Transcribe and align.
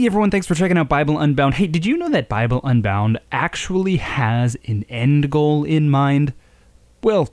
Hey 0.00 0.06
everyone, 0.06 0.30
thanks 0.30 0.46
for 0.46 0.54
checking 0.54 0.78
out 0.78 0.88
Bible 0.88 1.18
Unbound. 1.18 1.52
Hey, 1.52 1.66
did 1.66 1.84
you 1.84 1.98
know 1.98 2.08
that 2.08 2.26
Bible 2.26 2.62
Unbound 2.64 3.18
actually 3.30 3.96
has 3.96 4.56
an 4.66 4.86
end 4.88 5.28
goal 5.28 5.62
in 5.62 5.90
mind? 5.90 6.32
Well, 7.02 7.28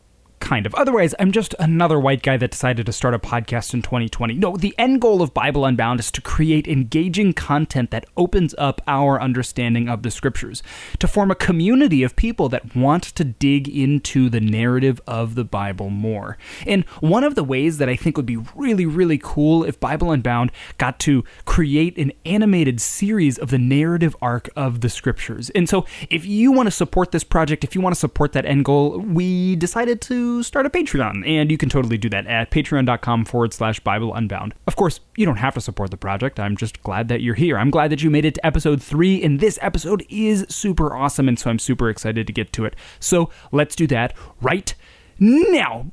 kind 0.48 0.66
of. 0.66 0.74
Otherwise, 0.76 1.14
I'm 1.20 1.34
just 1.34 1.54
another 1.60 2.00
white 2.00 2.24
guy 2.24 2.38
that 2.38 2.52
decided 2.52 2.86
to 2.86 2.94
start 2.94 3.14
a 3.14 3.20
podcast 3.20 3.74
in 3.74 3.82
2020. 3.82 4.36
No, 4.36 4.56
the 4.56 4.74
end 4.78 5.02
goal 5.02 5.22
of 5.22 5.34
Bible 5.34 5.66
Unbound 5.66 6.00
is 6.00 6.10
to 6.12 6.22
create 6.22 6.70
engaging 6.70 7.34
content 7.34 7.92
that 7.92 8.06
opens 8.16 8.56
up 8.58 8.82
our 8.88 9.22
understanding 9.22 9.90
of 9.90 10.04
the 10.04 10.10
scriptures, 10.10 10.64
to 11.00 11.08
form 11.08 11.32
a 11.32 11.36
community 11.36 12.02
of 12.02 12.16
people 12.16 12.48
that 12.48 12.78
want 12.78 13.04
to 13.04 13.26
dig 13.26 13.68
into 13.68 14.30
the 14.30 14.40
narrative 14.40 15.02
of 15.06 15.36
the 15.36 15.44
Bible 15.44 15.90
more. 15.90 16.38
And 16.66 16.86
one 17.02 17.26
of 17.26 17.36
the 17.36 17.44
ways 17.44 17.78
that 17.80 17.90
I 17.90 17.98
think 17.98 18.16
would 18.16 18.26
be 18.26 18.38
really, 18.56 18.86
really 18.86 19.20
cool 19.22 19.66
if 19.66 19.82
Bible 19.82 20.12
Unbound 20.12 20.54
got 20.78 20.98
to 21.02 21.26
create 21.44 21.98
an 21.98 22.14
animated 22.26 22.80
series 22.80 23.38
of 23.38 23.50
the 23.50 23.58
narrative 23.58 24.16
arc 24.22 24.50
of 24.56 24.80
the 24.80 24.90
scriptures. 24.90 25.50
And 25.50 25.68
so, 25.68 25.86
if 26.10 26.26
you 26.26 26.54
want 26.54 26.68
to 26.68 26.72
support 26.72 27.12
this 27.12 27.26
project, 27.26 27.66
if 27.66 27.76
you 27.76 27.82
want 27.82 27.94
to 27.94 28.00
support 28.00 28.32
that 28.32 28.46
end 28.46 28.64
goal, 28.64 29.00
we 29.00 29.58
decided 29.58 30.00
to 30.04 30.37
start 30.44 30.66
a 30.66 30.70
Patreon, 30.70 31.28
and 31.28 31.52
you 31.52 31.58
can 31.58 31.70
totally 31.70 31.98
do 31.98 32.10
that 32.10 32.28
at 32.28 32.52
patreon.com 32.52 33.26
forward 33.26 33.54
slash 33.54 33.80
Bible 33.80 34.14
Unbound. 34.14 34.54
Of 34.66 34.76
course, 34.76 35.00
you 35.16 35.26
don't 35.26 35.38
have 35.38 35.54
to 35.56 35.62
support 35.62 35.92
the 35.92 35.98
project. 35.98 36.40
I'm 36.40 36.58
just 36.58 36.82
glad 36.84 37.08
that 37.08 37.22
you're 37.22 37.36
here. 37.36 37.58
I'm 37.58 37.70
glad 37.70 37.92
that 37.92 38.04
you 38.04 38.10
made 38.10 38.26
it 38.26 38.36
to 38.36 38.46
episode 38.46 38.82
three, 38.82 39.24
and 39.24 39.40
this 39.40 39.60
episode 39.62 40.06
is 40.10 40.46
super 40.50 40.96
awesome, 40.96 41.28
and 41.28 41.38
so 41.38 41.50
I'm 41.50 41.60
super 41.60 41.90
excited 41.90 42.28
to 42.28 42.34
get 42.34 42.54
to 42.54 42.66
it. 42.66 42.76
So 43.00 43.30
let's 43.52 43.76
do 43.76 43.88
that 43.88 44.14
right 44.42 44.74
now. 45.20 45.86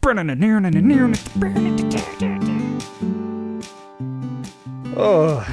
Oh. 4.97 5.47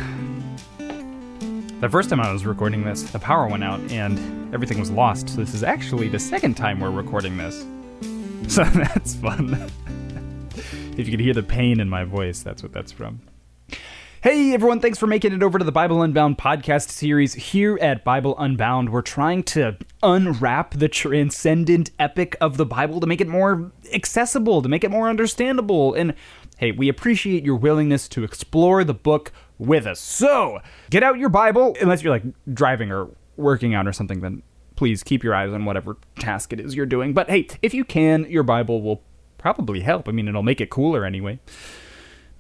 The 1.80 1.90
first 1.90 2.12
time 2.12 2.20
I 2.20 2.32
was 2.32 2.46
recording 2.46 2.84
this, 2.84 3.02
the 3.04 3.18
power 3.18 3.48
went 3.48 3.64
out 3.64 3.80
and 3.92 4.54
everything 4.54 4.80
was 4.80 4.92
lost. 4.92 5.30
So 5.30 5.38
this 5.38 5.56
is 5.56 5.64
actually 5.64 6.10
the 6.10 6.20
second 6.20 6.56
time 6.56 6.80
we're 6.80 6.92
recording 6.92 7.38
this. 7.38 7.66
So 8.48 8.64
that's 8.66 9.16
fun. 9.16 9.72
if 10.98 11.08
you 11.08 11.12
could 11.12 11.22
hear 11.22 11.34
the 11.34 11.44
pain 11.44 11.80
in 11.80 11.88
my 11.88 12.04
voice, 12.04 12.42
that's 12.42 12.62
what 12.62 12.74
that's 12.74 12.92
from. 12.92 13.22
Hey 14.22 14.54
everyone, 14.54 14.80
thanks 14.82 15.00
for 15.00 15.08
making 15.08 15.32
it 15.32 15.42
over 15.42 15.58
to 15.58 15.64
the 15.64 15.72
Bible 15.72 16.02
Unbound 16.02 16.38
podcast 16.38 16.90
series. 16.90 17.34
Here 17.34 17.78
at 17.82 18.04
Bible 18.04 18.36
Unbound, 18.38 18.90
we're 18.90 19.02
trying 19.04 19.44
to 19.44 19.78
unwrap 20.04 20.74
the 20.74 20.90
transcendent 20.90 21.92
epic 21.98 22.36
of 22.42 22.58
the 22.58 22.66
Bible 22.66 23.00
to 23.00 23.08
make 23.08 23.22
it 23.22 23.28
more 23.28 23.72
accessible, 23.94 24.62
to 24.62 24.70
make 24.70 24.84
it 24.84 24.92
more 24.92 25.10
understandable. 25.10 25.94
And 25.94 26.14
hey, 26.58 26.72
we 26.72 26.90
appreciate 26.90 27.46
your 27.46 27.56
willingness 27.56 28.08
to 28.10 28.24
explore 28.24 28.84
the 28.84 28.94
book 28.94 29.32
with 29.58 29.88
us. 29.88 30.00
So, 30.00 30.60
get 30.90 31.04
out 31.04 31.18
your 31.18 31.30
Bible, 31.30 31.76
unless 31.80 32.04
you're 32.04 32.14
like 32.14 32.26
driving 32.54 32.92
or 32.92 33.10
working 33.38 33.74
out 33.74 33.88
or 33.88 33.94
something, 33.94 34.20
then 34.20 34.44
please 34.82 35.04
keep 35.04 35.24
your 35.24 35.36
eyes 35.36 35.54
on 35.54 35.64
whatever 35.64 35.96
task 36.18 36.52
it 36.52 36.60
is 36.60 36.74
you're 36.74 36.88
doing. 36.88 37.14
But 37.14 37.30
hey, 37.30 37.46
if 37.62 37.72
you 37.72 37.86
can, 37.86 38.26
your 38.32 38.42
Bible 38.42 38.82
will 38.82 39.04
probably 39.38 39.82
help. 39.82 40.10
I 40.10 40.12
mean, 40.12 40.28
it'll 40.28 40.42
make 40.42 40.60
it 40.60 40.72
cooler 40.72 41.06
anyway. 41.06 41.40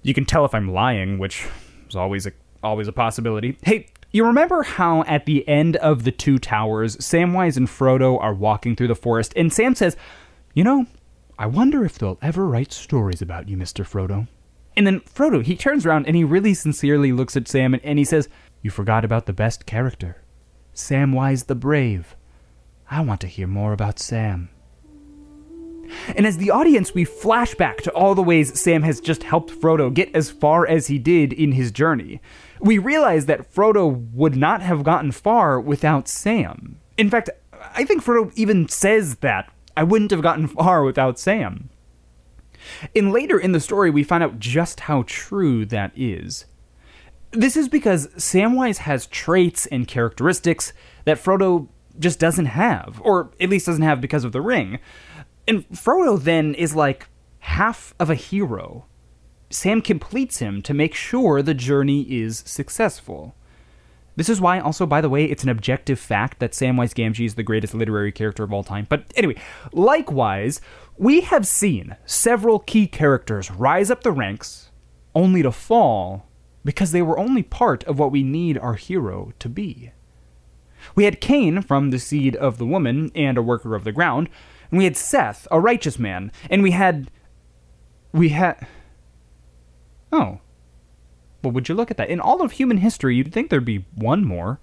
You 0.02 0.16
can 0.16 0.25
tell 0.25 0.44
if 0.44 0.56
I'm 0.56 0.73
lying, 0.73 1.19
which 1.19 1.45
is 1.88 1.95
always 1.95 2.25
a 2.25 2.31
always 2.64 2.88
a 2.88 2.92
possibility. 2.92 3.59
Hey, 3.62 3.89
you 4.09 4.25
remember 4.25 4.64
how 4.64 5.03
at 5.03 5.28
the 5.28 5.47
end 5.47 5.75
of 5.75 6.03
the 6.03 6.12
two 6.12 6.39
towers, 6.39 6.97
Samwise 6.97 7.58
and 7.58 7.67
Frodo 7.67 8.19
are 8.19 8.34
walking 8.34 8.75
through 8.75 8.88
the 8.88 8.95
forest, 8.95 9.34
and 9.36 9.53
Sam 9.53 9.75
says, 9.75 9.95
"You 10.56 10.64
know, 10.64 10.88
I 11.38 11.45
wonder 11.45 11.86
if 11.86 12.00
they'll 12.00 12.17
ever 12.23 12.47
write 12.47 12.73
stories 12.73 13.22
about 13.22 13.50
you, 13.50 13.56
Mister 13.56 13.84
Frodo." 13.84 14.28
And 14.75 14.88
then 14.88 15.02
Frodo, 15.02 15.44
he 15.44 15.56
turns 15.56 15.86
around 15.86 16.08
and 16.08 16.16
he 16.16 16.23
really 16.23 16.56
sincerely 16.56 17.12
looks 17.12 17.38
at 17.38 17.47
Sam 17.47 17.75
and, 17.75 17.86
and 17.86 18.00
he 18.00 18.03
says, 18.03 18.30
"You 18.64 18.72
forgot 18.72 19.06
about 19.06 19.28
the 19.28 19.34
best 19.34 19.67
character, 19.67 20.23
Samwise 20.73 21.45
the 21.45 21.53
Brave." 21.53 22.16
I 22.92 23.00
want 23.00 23.22
to 23.22 23.28
hear 23.28 23.47
more 23.47 23.72
about 23.72 24.00
Sam. 24.00 24.50
And 26.14 26.28
as 26.28 26.38
the 26.38 26.52
audience, 26.52 26.94
we 26.94 27.06
flash 27.06 27.56
back 27.56 27.78
to 27.84 27.91
all 27.91 28.16
the 28.16 28.22
ways 28.22 28.59
Sam 28.59 28.84
has 28.84 29.00
just 29.00 29.24
helped 29.24 29.50
Frodo 29.52 29.94
get 29.94 30.13
as 30.13 30.29
far 30.29 30.68
as 30.68 30.88
he 30.88 31.00
did 31.00 31.31
in 31.31 31.53
his 31.53 31.72
journey. 31.72 32.22
We 32.59 32.78
realize 32.78 33.28
that 33.28 33.53
Frodo 33.53 34.12
would 34.12 34.35
not 34.35 34.62
have 34.62 34.84
gotten 34.84 35.13
far 35.13 35.59
without 35.59 36.09
Sam. 36.09 36.80
In 36.97 37.09
fact, 37.09 37.30
I 37.74 37.85
think 37.85 38.03
Frodo 38.03 38.31
even 38.35 38.68
says 38.68 39.16
that 39.18 39.51
I 39.75 39.84
wouldn't 39.84 40.12
have 40.12 40.22
gotten 40.22 40.47
far 40.47 40.84
without 40.84 41.18
Sam. 41.18 41.69
And 42.94 43.13
later 43.13 43.40
in 43.40 43.53
the 43.53 43.62
story, 43.62 43.90
we 43.90 44.03
find 44.03 44.22
out 44.22 44.38
just 44.38 44.81
how 44.81 45.06
true 45.07 45.66
that 45.68 45.94
is. 45.96 46.46
This 47.31 47.56
is 47.56 47.69
because 47.69 48.07
Samwise 48.16 48.80
has 48.80 49.07
traits 49.07 49.66
and 49.68 49.88
characteristics 49.88 50.74
that 51.06 51.18
Frodo 51.18 51.69
just 52.00 52.19
doesn't 52.19 52.47
have, 52.47 53.02
or 53.03 53.31
at 53.40 53.50
least 53.50 53.66
doesn't 53.66 53.84
have 53.84 54.02
because 54.02 54.24
of 54.24 54.31
the 54.31 54.41
ring. 54.41 54.79
And 55.47 55.68
Frodo 55.69 56.22
then 56.22 56.53
is 56.53 56.75
like 56.75 57.07
half 57.40 57.94
of 58.00 58.09
a 58.09 58.16
hero. 58.16 58.85
Sam 59.50 59.81
completes 59.81 60.40
him 60.40 60.62
to 60.62 60.74
make 60.74 60.94
sure 60.94 61.41
the 61.41 61.53
journey 61.53 62.03
is 62.03 62.44
successful. 62.46 63.35
This 64.16 64.30
is 64.30 64.41
why, 64.41 64.59
also, 64.59 64.85
by 64.85 65.01
the 65.01 65.09
way, 65.09 65.25
it's 65.25 65.44
an 65.44 65.50
objective 65.50 66.00
fact 66.00 66.40
that 66.40 66.51
Samwise 66.51 66.94
Gamgee 66.94 67.25
is 67.25 67.35
the 67.35 67.44
greatest 67.44 67.74
literary 67.74 68.12
character 68.12 68.44
of 68.44 68.51
all 68.51 68.63
time. 68.63 68.85
But 68.90 69.06
anyway, 69.16 69.35
likewise, 69.72 70.62
we 70.97 71.22
have 71.22 71.47
seen 71.47 71.96
several 72.06 72.59
key 72.59 72.88
characters 72.88 73.50
rise 73.50 73.90
up 73.90 74.03
the 74.03 74.12
ranks 74.12 74.69
only 75.16 75.41
to 75.41 75.51
fall 75.51 76.28
because 76.63 76.91
they 76.91 77.01
were 77.01 77.18
only 77.18 77.41
part 77.41 77.84
of 77.85 77.97
what 77.97 78.12
we 78.12 78.22
need 78.24 78.57
our 78.57 78.75
hero 78.75 79.31
to 79.40 79.50
be. 79.50 79.91
We 80.96 81.06
had 81.06 81.22
Cain 81.22 81.62
from 81.62 81.90
the 81.90 82.00
seed 82.00 82.36
of 82.36 82.58
the 82.58 82.66
woman 82.66 83.12
and 83.16 83.38
a 83.38 83.42
worker 83.42 83.75
of 83.75 83.84
the 83.84 83.92
ground, 83.92 84.30
and 84.69 84.78
we 84.78 84.86
had 84.86 84.97
Seth, 84.97 85.47
a 85.52 85.59
righteous 85.59 86.00
man, 86.00 86.31
and 86.50 86.64
we 86.64 86.72
had. 86.72 87.12
We 88.14 88.30
had. 88.30 88.68
Oh. 90.12 90.40
Well, 91.44 91.52
would 91.53 91.69
you 91.69 91.75
look 91.75 91.90
at 91.90 91.97
that? 91.97 92.09
In 92.09 92.19
all 92.19 92.42
of 92.42 92.53
human 92.53 92.78
history, 92.78 93.16
you'd 93.16 93.34
think 93.34 93.50
there'd 93.50 93.66
be 93.66 93.86
one 93.96 94.24
more 94.24 94.59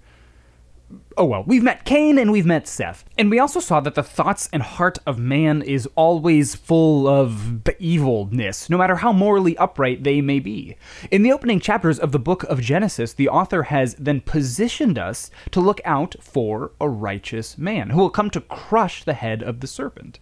oh 1.17 1.25
well, 1.25 1.43
we've 1.45 1.63
met 1.63 1.85
Cain 1.85 2.17
and 2.17 2.31
we've 2.31 2.45
met 2.45 2.67
Seth. 2.67 3.03
And 3.17 3.29
we 3.29 3.39
also 3.39 3.59
saw 3.59 3.79
that 3.81 3.95
the 3.95 4.03
thoughts 4.03 4.49
and 4.51 4.61
heart 4.61 4.97
of 5.05 5.19
man 5.19 5.61
is 5.61 5.87
always 5.95 6.55
full 6.55 7.07
of 7.07 7.63
evilness, 7.79 8.69
no 8.69 8.77
matter 8.77 8.95
how 8.97 9.11
morally 9.11 9.57
upright 9.57 10.03
they 10.03 10.21
may 10.21 10.39
be. 10.39 10.75
In 11.11 11.23
the 11.23 11.31
opening 11.31 11.59
chapters 11.59 11.99
of 11.99 12.11
the 12.11 12.19
book 12.19 12.43
of 12.43 12.61
Genesis, 12.61 13.13
the 13.13 13.29
author 13.29 13.63
has 13.63 13.95
then 13.95 14.21
positioned 14.21 14.97
us 14.97 15.29
to 15.51 15.59
look 15.59 15.81
out 15.85 16.15
for 16.21 16.71
a 16.79 16.89
righteous 16.89 17.57
man 17.57 17.89
who 17.89 17.99
will 17.99 18.09
come 18.09 18.29
to 18.31 18.41
crush 18.41 19.03
the 19.03 19.13
head 19.13 19.43
of 19.43 19.59
the 19.59 19.67
serpent. 19.67 20.19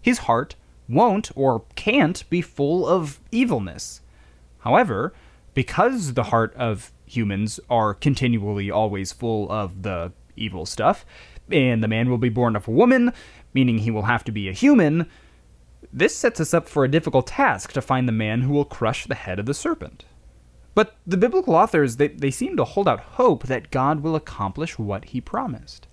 His 0.00 0.18
heart 0.18 0.54
won't 0.88 1.30
or 1.34 1.64
can't 1.74 2.28
be 2.28 2.42
full 2.42 2.86
of 2.86 3.20
evilness. 3.30 4.02
However, 4.58 5.14
because 5.54 6.14
the 6.14 6.24
heart 6.24 6.54
of 6.56 6.92
humans 7.06 7.60
are 7.70 7.94
continually 7.94 8.70
always 8.70 9.12
full 9.12 9.50
of 9.50 9.82
the 9.82 10.12
evil 10.36 10.66
stuff, 10.66 11.06
and 11.50 11.82
the 11.82 11.88
man 11.88 12.10
will 12.10 12.18
be 12.18 12.28
born 12.28 12.56
of 12.56 12.68
a 12.68 12.72
woman, 12.72 13.12
meaning 13.52 13.78
he 13.78 13.90
will 13.90 14.02
have 14.02 14.24
to 14.24 14.32
be 14.32 14.48
a 14.48 14.52
human, 14.52 15.06
this 15.92 16.16
sets 16.16 16.40
us 16.40 16.52
up 16.52 16.68
for 16.68 16.84
a 16.84 16.90
difficult 16.90 17.28
task 17.28 17.72
to 17.72 17.80
find 17.80 18.08
the 18.08 18.12
man 18.12 18.42
who 18.42 18.52
will 18.52 18.64
crush 18.64 19.06
the 19.06 19.14
head 19.14 19.38
of 19.38 19.46
the 19.46 19.54
serpent. 19.54 20.04
But 20.74 20.96
the 21.06 21.16
biblical 21.16 21.54
authors, 21.54 21.96
they, 21.96 22.08
they 22.08 22.32
seem 22.32 22.56
to 22.56 22.64
hold 22.64 22.88
out 22.88 23.00
hope 23.00 23.44
that 23.44 23.70
God 23.70 24.00
will 24.00 24.16
accomplish 24.16 24.76
what 24.76 25.06
he 25.06 25.20
promised. 25.20 25.86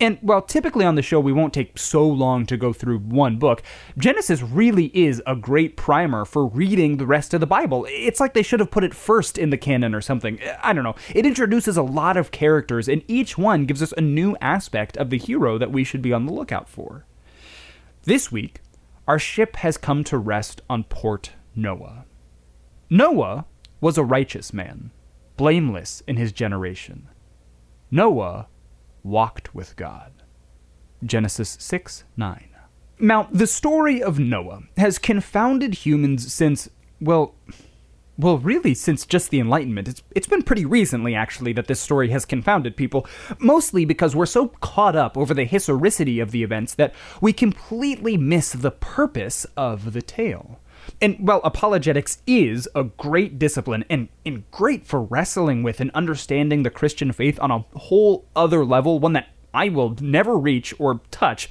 And 0.00 0.18
while 0.22 0.42
typically 0.42 0.84
on 0.84 0.96
the 0.96 1.02
show 1.02 1.20
we 1.20 1.32
won't 1.32 1.54
take 1.54 1.78
so 1.78 2.06
long 2.06 2.46
to 2.46 2.56
go 2.56 2.72
through 2.72 2.98
one 2.98 3.38
book, 3.38 3.62
Genesis 3.96 4.42
really 4.42 4.86
is 4.86 5.22
a 5.24 5.36
great 5.36 5.76
primer 5.76 6.24
for 6.24 6.46
reading 6.46 6.96
the 6.96 7.06
rest 7.06 7.32
of 7.32 7.40
the 7.40 7.46
Bible. 7.46 7.86
It's 7.88 8.18
like 8.18 8.34
they 8.34 8.42
should 8.42 8.58
have 8.58 8.72
put 8.72 8.82
it 8.82 8.92
first 8.92 9.38
in 9.38 9.50
the 9.50 9.56
canon 9.56 9.94
or 9.94 10.00
something. 10.00 10.40
I 10.62 10.72
don't 10.72 10.82
know. 10.82 10.96
It 11.14 11.26
introduces 11.26 11.76
a 11.76 11.82
lot 11.82 12.16
of 12.16 12.32
characters, 12.32 12.88
and 12.88 13.04
each 13.06 13.38
one 13.38 13.66
gives 13.66 13.82
us 13.82 13.94
a 13.96 14.00
new 14.00 14.36
aspect 14.40 14.96
of 14.96 15.10
the 15.10 15.18
hero 15.18 15.58
that 15.58 15.72
we 15.72 15.84
should 15.84 16.02
be 16.02 16.12
on 16.12 16.26
the 16.26 16.32
lookout 16.32 16.68
for. 16.68 17.06
This 18.02 18.32
week, 18.32 18.60
our 19.06 19.18
ship 19.18 19.56
has 19.56 19.76
come 19.76 20.02
to 20.04 20.18
rest 20.18 20.60
on 20.68 20.84
Port 20.84 21.32
Noah. 21.54 22.04
Noah 22.90 23.46
was 23.80 23.96
a 23.96 24.04
righteous 24.04 24.52
man, 24.52 24.90
blameless 25.36 26.02
in 26.08 26.16
his 26.16 26.32
generation. 26.32 27.08
Noah 27.90 28.48
walked 29.04 29.54
with 29.54 29.76
God. 29.76 30.10
Genesis 31.04 31.56
6 31.60 32.04
9. 32.16 32.48
Now, 32.98 33.28
the 33.30 33.46
story 33.46 34.02
of 34.02 34.18
Noah 34.18 34.62
has 34.76 34.98
confounded 34.98 35.74
humans 35.74 36.32
since, 36.32 36.70
well, 37.00 37.34
well, 38.16 38.38
really, 38.38 38.74
since 38.74 39.04
just 39.04 39.30
the 39.30 39.40
Enlightenment. 39.40 39.88
It's, 39.88 40.02
it's 40.12 40.28
been 40.28 40.42
pretty 40.42 40.64
recently, 40.64 41.16
actually, 41.16 41.52
that 41.54 41.66
this 41.66 41.80
story 41.80 42.10
has 42.10 42.24
confounded 42.24 42.76
people, 42.76 43.06
mostly 43.40 43.84
because 43.84 44.14
we're 44.14 44.26
so 44.26 44.48
caught 44.60 44.94
up 44.94 45.16
over 45.16 45.34
the 45.34 45.44
historicity 45.44 46.20
of 46.20 46.30
the 46.30 46.44
events 46.44 46.74
that 46.74 46.94
we 47.20 47.32
completely 47.32 48.16
miss 48.16 48.52
the 48.52 48.70
purpose 48.70 49.46
of 49.56 49.92
the 49.92 50.02
tale. 50.02 50.60
And 51.00 51.16
well, 51.26 51.40
apologetics 51.44 52.18
is 52.26 52.68
a 52.74 52.84
great 52.84 53.38
discipline 53.38 53.84
and, 53.90 54.08
and 54.24 54.48
great 54.50 54.86
for 54.86 55.02
wrestling 55.02 55.62
with 55.62 55.80
and 55.80 55.90
understanding 55.92 56.62
the 56.62 56.70
Christian 56.70 57.12
faith 57.12 57.38
on 57.40 57.50
a 57.50 57.64
whole 57.78 58.26
other 58.34 58.64
level, 58.64 58.98
one 58.98 59.12
that 59.14 59.28
I 59.52 59.68
will 59.68 59.96
never 60.00 60.36
reach 60.36 60.74
or 60.78 61.00
touch. 61.10 61.48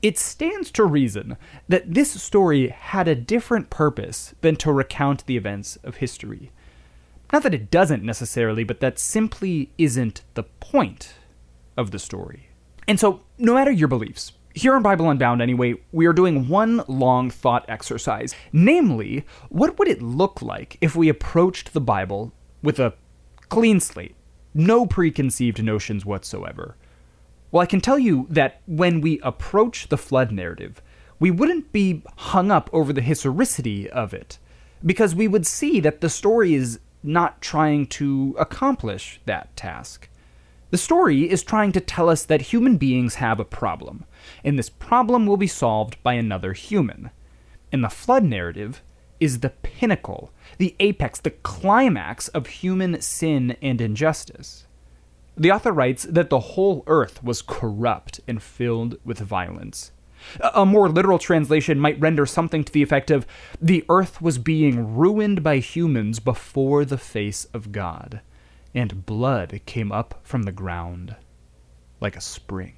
It 0.00 0.18
stands 0.18 0.70
to 0.72 0.84
reason 0.84 1.36
that 1.68 1.94
this 1.94 2.20
story 2.22 2.68
had 2.68 3.08
a 3.08 3.16
different 3.16 3.68
purpose 3.68 4.34
than 4.42 4.54
to 4.56 4.72
recount 4.72 5.26
the 5.26 5.36
events 5.36 5.76
of 5.82 5.96
history. 5.96 6.52
Not 7.32 7.42
that 7.42 7.54
it 7.54 7.70
doesn't 7.70 8.04
necessarily, 8.04 8.64
but 8.64 8.80
that 8.80 8.98
simply 8.98 9.70
isn't 9.76 10.22
the 10.34 10.44
point 10.44 11.14
of 11.76 11.90
the 11.90 11.98
story. 11.98 12.48
And 12.86 12.98
so, 12.98 13.22
no 13.38 13.54
matter 13.54 13.70
your 13.70 13.88
beliefs, 13.88 14.32
here 14.58 14.74
on 14.74 14.82
Bible 14.82 15.08
Unbound, 15.08 15.40
anyway, 15.40 15.74
we 15.92 16.06
are 16.06 16.12
doing 16.12 16.48
one 16.48 16.82
long 16.88 17.30
thought 17.30 17.64
exercise. 17.68 18.34
Namely, 18.52 19.24
what 19.48 19.78
would 19.78 19.86
it 19.86 20.02
look 20.02 20.42
like 20.42 20.76
if 20.80 20.96
we 20.96 21.08
approached 21.08 21.72
the 21.72 21.80
Bible 21.80 22.32
with 22.60 22.80
a 22.80 22.94
clean 23.48 23.78
slate, 23.78 24.16
no 24.52 24.84
preconceived 24.84 25.62
notions 25.62 26.04
whatsoever? 26.04 26.76
Well, 27.50 27.62
I 27.62 27.66
can 27.66 27.80
tell 27.80 27.98
you 27.98 28.26
that 28.30 28.60
when 28.66 29.00
we 29.00 29.20
approach 29.20 29.88
the 29.88 29.96
flood 29.96 30.32
narrative, 30.32 30.82
we 31.20 31.30
wouldn't 31.30 31.72
be 31.72 32.02
hung 32.16 32.50
up 32.50 32.68
over 32.72 32.92
the 32.92 33.00
historicity 33.00 33.88
of 33.88 34.12
it, 34.12 34.38
because 34.84 35.14
we 35.14 35.28
would 35.28 35.46
see 35.46 35.78
that 35.80 36.00
the 36.00 36.10
story 36.10 36.54
is 36.54 36.80
not 37.02 37.40
trying 37.40 37.86
to 37.86 38.34
accomplish 38.38 39.20
that 39.24 39.54
task. 39.56 40.08
The 40.70 40.78
story 40.78 41.30
is 41.30 41.42
trying 41.42 41.72
to 41.72 41.80
tell 41.80 42.10
us 42.10 42.26
that 42.26 42.42
human 42.42 42.76
beings 42.76 43.16
have 43.16 43.40
a 43.40 43.44
problem, 43.44 44.04
and 44.44 44.58
this 44.58 44.68
problem 44.68 45.26
will 45.26 45.38
be 45.38 45.46
solved 45.46 46.02
by 46.02 46.14
another 46.14 46.52
human. 46.52 47.10
And 47.72 47.82
the 47.82 47.88
flood 47.88 48.24
narrative 48.24 48.82
is 49.18 49.40
the 49.40 49.50
pinnacle, 49.50 50.30
the 50.58 50.76
apex, 50.78 51.20
the 51.20 51.30
climax 51.30 52.28
of 52.28 52.46
human 52.46 53.00
sin 53.00 53.56
and 53.62 53.80
injustice. 53.80 54.66
The 55.36 55.52
author 55.52 55.72
writes 55.72 56.02
that 56.02 56.30
the 56.30 56.40
whole 56.40 56.84
earth 56.86 57.22
was 57.22 57.42
corrupt 57.42 58.20
and 58.28 58.42
filled 58.42 58.98
with 59.04 59.20
violence. 59.20 59.92
A 60.52 60.66
more 60.66 60.88
literal 60.88 61.18
translation 61.18 61.78
might 61.78 62.00
render 62.00 62.26
something 62.26 62.64
to 62.64 62.72
the 62.72 62.82
effect 62.82 63.10
of 63.10 63.26
the 63.62 63.84
earth 63.88 64.20
was 64.20 64.36
being 64.36 64.96
ruined 64.96 65.42
by 65.42 65.58
humans 65.58 66.18
before 66.18 66.84
the 66.84 66.98
face 66.98 67.46
of 67.54 67.72
God, 67.72 68.20
and 68.74 69.06
blood 69.06 69.60
came 69.66 69.90
up 69.90 70.20
from 70.22 70.42
the 70.42 70.52
ground 70.52 71.16
like 72.00 72.16
a 72.16 72.20
spring 72.20 72.74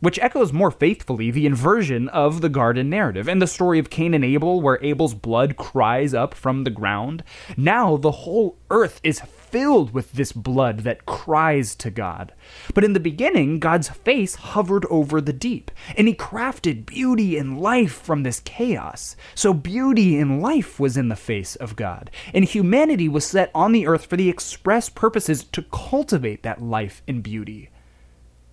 which 0.00 0.18
echoes 0.18 0.52
more 0.52 0.70
faithfully 0.70 1.30
the 1.30 1.46
inversion 1.46 2.08
of 2.08 2.40
the 2.40 2.48
garden 2.48 2.88
narrative 2.88 3.28
and 3.28 3.42
the 3.42 3.46
story 3.46 3.78
of 3.78 3.90
Cain 3.90 4.14
and 4.14 4.24
Abel, 4.24 4.60
where 4.60 4.82
Abel's 4.82 5.14
blood 5.14 5.56
cries 5.56 6.14
up 6.14 6.34
from 6.34 6.64
the 6.64 6.70
ground. 6.70 7.24
Now 7.56 7.96
the 7.96 8.10
whole 8.10 8.58
earth 8.70 9.00
is 9.02 9.20
filled 9.20 9.92
with 9.92 10.12
this 10.12 10.32
blood 10.32 10.80
that 10.80 11.06
cries 11.06 11.74
to 11.76 11.90
God. 11.90 12.32
But 12.74 12.84
in 12.84 12.92
the 12.92 13.00
beginning, 13.00 13.58
God's 13.58 13.88
face 13.88 14.34
hovered 14.34 14.84
over 14.90 15.20
the 15.20 15.32
deep, 15.32 15.70
and 15.96 16.06
he 16.06 16.14
crafted 16.14 16.86
beauty 16.86 17.38
and 17.38 17.60
life 17.60 17.92
from 17.92 18.22
this 18.22 18.40
chaos. 18.40 19.16
So 19.34 19.54
beauty 19.54 20.18
and 20.18 20.42
life 20.42 20.78
was 20.78 20.96
in 20.96 21.08
the 21.08 21.16
face 21.16 21.56
of 21.56 21.76
God, 21.76 22.10
and 22.34 22.44
humanity 22.44 23.08
was 23.08 23.24
set 23.24 23.50
on 23.54 23.72
the 23.72 23.86
earth 23.86 24.06
for 24.06 24.16
the 24.16 24.28
express 24.28 24.88
purposes 24.88 25.44
to 25.44 25.62
cultivate 25.62 26.42
that 26.42 26.62
life 26.62 27.02
and 27.08 27.22
beauty. 27.22 27.70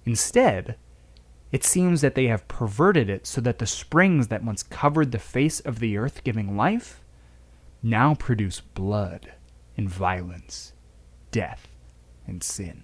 Instead, 0.05 0.77
it 1.55 1.63
seems 1.63 2.01
that 2.01 2.15
they 2.15 2.27
have 2.27 2.49
perverted 2.49 3.09
it 3.09 3.25
so 3.25 3.39
that 3.39 3.59
the 3.59 3.65
springs 3.65 4.27
that 4.27 4.43
once 4.43 4.61
covered 4.61 5.13
the 5.13 5.17
face 5.17 5.61
of 5.61 5.79
the 5.79 5.97
earth, 5.97 6.21
giving 6.25 6.57
life, 6.57 7.01
now 7.81 8.13
produce 8.13 8.59
blood 8.59 9.31
and 9.77 9.89
violence, 9.89 10.73
death 11.31 11.69
and 12.27 12.43
sin. 12.43 12.83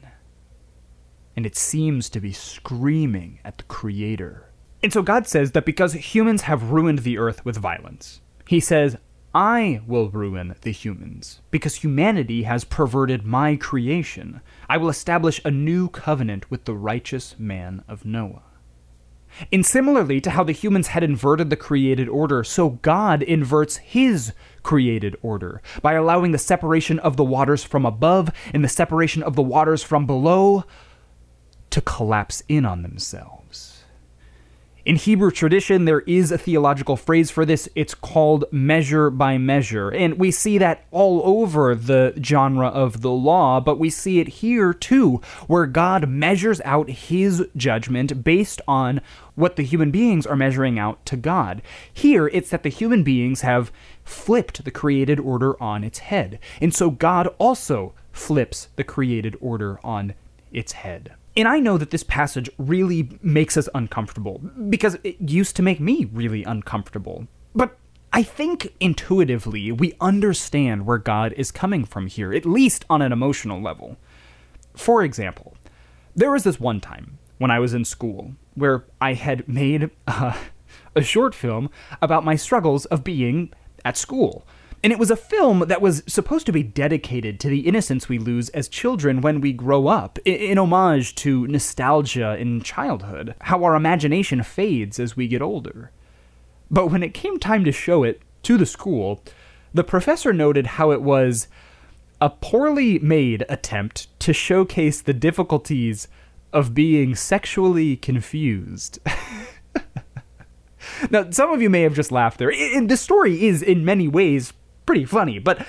And 1.35 1.45
it 1.45 1.57
seems 1.57 2.09
to 2.11 2.21
be 2.21 2.31
screaming 2.31 3.41
at 3.43 3.57
the 3.57 3.65
Creator. 3.65 4.49
And 4.81 4.93
so 4.93 5.01
God 5.01 5.27
says 5.27 5.51
that 5.51 5.65
because 5.65 5.91
humans 5.91 6.43
have 6.43 6.71
ruined 6.71 6.99
the 6.99 7.17
earth 7.17 7.43
with 7.43 7.57
violence, 7.57 8.21
He 8.47 8.61
says, 8.61 8.95
I 9.35 9.81
will 9.85 10.09
ruin 10.09 10.55
the 10.61 10.71
humans, 10.71 11.41
because 11.51 11.75
humanity 11.75 12.43
has 12.43 12.63
perverted 12.63 13.25
my 13.25 13.57
creation. 13.57 14.39
I 14.69 14.77
will 14.77 14.87
establish 14.87 15.41
a 15.43 15.51
new 15.51 15.89
covenant 15.89 16.49
with 16.49 16.63
the 16.63 16.73
righteous 16.73 17.35
man 17.37 17.83
of 17.89 18.05
Noah. 18.05 18.43
And 19.51 19.65
similarly 19.65 20.21
to 20.21 20.31
how 20.31 20.43
the 20.43 20.51
humans 20.51 20.87
had 20.87 21.03
inverted 21.03 21.49
the 21.49 21.55
created 21.55 22.09
order, 22.09 22.43
so 22.43 22.69
God 22.81 23.23
inverts 23.23 23.77
his 23.77 24.33
created 24.63 25.15
order 25.21 25.61
by 25.81 25.93
allowing 25.93 26.31
the 26.31 26.37
separation 26.37 26.99
of 26.99 27.17
the 27.17 27.23
waters 27.23 27.63
from 27.63 27.85
above 27.85 28.29
and 28.53 28.63
the 28.63 28.69
separation 28.69 29.23
of 29.23 29.35
the 29.35 29.41
waters 29.41 29.83
from 29.83 30.05
below 30.05 30.63
to 31.71 31.81
collapse 31.81 32.43
in 32.47 32.65
on 32.65 32.83
themselves. 32.83 33.70
In 34.83 34.95
Hebrew 34.95 35.29
tradition, 35.29 35.85
there 35.85 35.99
is 36.01 36.31
a 36.31 36.39
theological 36.39 36.97
phrase 36.97 37.29
for 37.29 37.45
this. 37.45 37.69
It's 37.75 37.93
called 37.93 38.45
measure 38.51 39.11
by 39.11 39.37
measure. 39.37 39.89
And 39.89 40.17
we 40.17 40.31
see 40.31 40.57
that 40.57 40.85
all 40.89 41.21
over 41.23 41.75
the 41.75 42.19
genre 42.23 42.67
of 42.67 43.01
the 43.01 43.11
law, 43.11 43.59
but 43.59 43.77
we 43.77 43.91
see 43.91 44.19
it 44.19 44.27
here 44.27 44.73
too, 44.73 45.21
where 45.45 45.67
God 45.67 46.09
measures 46.09 46.61
out 46.65 46.89
his 46.89 47.45
judgment 47.55 48.23
based 48.23 48.59
on 48.67 49.01
what 49.35 49.55
the 49.55 49.63
human 49.63 49.91
beings 49.91 50.25
are 50.25 50.35
measuring 50.35 50.79
out 50.79 51.05
to 51.05 51.15
God. 51.15 51.61
Here, 51.93 52.27
it's 52.29 52.49
that 52.49 52.63
the 52.63 52.69
human 52.69 53.03
beings 53.03 53.41
have 53.41 53.71
flipped 54.03 54.63
the 54.63 54.71
created 54.71 55.19
order 55.19 55.61
on 55.61 55.83
its 55.83 55.99
head. 55.99 56.39
And 56.59 56.73
so 56.73 56.89
God 56.89 57.27
also 57.37 57.93
flips 58.11 58.69
the 58.77 58.83
created 58.83 59.37
order 59.39 59.79
on 59.83 60.15
its 60.51 60.71
head. 60.71 61.13
And 61.35 61.47
I 61.47 61.59
know 61.59 61.77
that 61.77 61.91
this 61.91 62.03
passage 62.03 62.49
really 62.57 63.17
makes 63.21 63.55
us 63.55 63.69
uncomfortable 63.73 64.39
because 64.69 64.97
it 65.03 65.17
used 65.21 65.55
to 65.55 65.63
make 65.63 65.79
me 65.79 66.05
really 66.05 66.43
uncomfortable. 66.43 67.27
But 67.55 67.77
I 68.11 68.23
think 68.23 68.73
intuitively 68.81 69.71
we 69.71 69.93
understand 70.01 70.85
where 70.85 70.97
God 70.97 71.33
is 71.37 71.51
coming 71.51 71.85
from 71.85 72.07
here, 72.07 72.33
at 72.33 72.45
least 72.45 72.83
on 72.89 73.01
an 73.01 73.13
emotional 73.13 73.61
level. 73.61 73.97
For 74.75 75.03
example, 75.03 75.55
there 76.15 76.31
was 76.31 76.43
this 76.43 76.59
one 76.59 76.81
time 76.81 77.17
when 77.37 77.51
I 77.51 77.59
was 77.59 77.73
in 77.73 77.85
school 77.85 78.35
where 78.55 78.85
I 78.99 79.13
had 79.13 79.47
made 79.47 79.89
uh, 80.07 80.37
a 80.95 81.01
short 81.01 81.33
film 81.33 81.69
about 82.01 82.25
my 82.25 82.35
struggles 82.35 82.85
of 82.85 83.03
being 83.03 83.53
at 83.85 83.95
school. 83.95 84.45
And 84.83 84.91
it 84.91 84.97
was 84.97 85.11
a 85.11 85.15
film 85.15 85.59
that 85.67 85.81
was 85.81 86.03
supposed 86.07 86.47
to 86.47 86.51
be 86.51 86.63
dedicated 86.63 87.39
to 87.39 87.49
the 87.49 87.67
innocence 87.67 88.09
we 88.09 88.17
lose 88.17 88.49
as 88.49 88.67
children 88.67 89.21
when 89.21 89.39
we 89.39 89.53
grow 89.53 89.87
up, 89.87 90.17
in 90.25 90.57
homage 90.57 91.13
to 91.15 91.45
nostalgia 91.47 92.35
in 92.37 92.61
childhood, 92.61 93.35
how 93.41 93.63
our 93.63 93.75
imagination 93.75 94.41
fades 94.41 94.99
as 94.99 95.15
we 95.15 95.27
get 95.27 95.41
older. 95.41 95.91
But 96.71 96.87
when 96.87 97.03
it 97.03 97.13
came 97.13 97.37
time 97.37 97.63
to 97.65 97.71
show 97.71 98.03
it 98.03 98.21
to 98.43 98.57
the 98.57 98.65
school, 98.65 99.23
the 99.73 99.83
professor 99.83 100.33
noted 100.33 100.65
how 100.65 100.91
it 100.91 101.01
was 101.01 101.47
a 102.19 102.29
poorly 102.29 102.97
made 102.99 103.45
attempt 103.49 104.07
to 104.21 104.33
showcase 104.33 105.01
the 105.01 105.13
difficulties 105.13 106.07
of 106.53 106.73
being 106.73 107.15
sexually 107.15 107.97
confused. 107.97 108.99
now, 111.11 111.29
some 111.29 111.51
of 111.51 111.61
you 111.61 111.69
may 111.69 111.81
have 111.81 111.95
just 111.95 112.11
laughed 112.11 112.39
there. 112.39 112.51
And 112.51 112.89
the 112.89 112.97
story 112.97 113.45
is, 113.45 113.61
in 113.61 113.85
many 113.85 114.07
ways, 114.07 114.53
pretty 114.85 115.05
funny. 115.05 115.39
But 115.39 115.65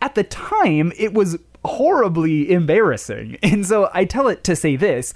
at 0.00 0.14
the 0.14 0.24
time, 0.24 0.92
it 0.96 1.14
was 1.14 1.38
horribly 1.64 2.50
embarrassing. 2.50 3.38
And 3.46 3.66
so 3.66 3.90
I 3.92 4.04
tell 4.04 4.28
it 4.28 4.44
to 4.44 4.56
say 4.56 4.76
this 4.76 5.14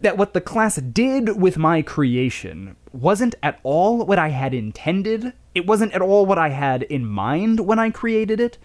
that 0.00 0.16
what 0.16 0.32
the 0.32 0.40
class 0.40 0.76
did 0.76 1.40
with 1.40 1.58
my 1.58 1.82
creation 1.82 2.76
wasn't 2.92 3.34
at 3.42 3.60
all 3.62 4.04
what 4.04 4.18
I 4.18 4.28
had 4.28 4.54
intended. 4.54 5.32
It 5.54 5.66
wasn't 5.66 5.92
at 5.92 6.00
all 6.00 6.24
what 6.24 6.38
I 6.38 6.50
had 6.50 6.84
in 6.84 7.04
mind 7.04 7.60
when 7.60 7.78
I 7.78 7.90
created 7.90 8.40
it. 8.40 8.58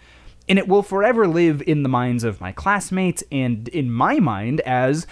And 0.48 0.60
it 0.60 0.68
will 0.68 0.84
forever 0.84 1.28
live 1.28 1.62
in 1.66 1.84
the 1.84 1.90
minds 1.90 2.24
of 2.24 2.40
my 2.40 2.52
classmates 2.52 3.24
and 3.32 3.68
in 3.70 3.92
my 3.92 4.20
mind 4.20 4.62
as 4.62 5.08